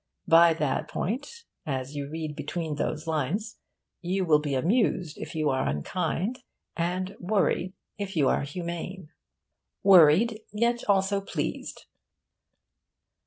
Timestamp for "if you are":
5.19-5.67, 7.99-8.41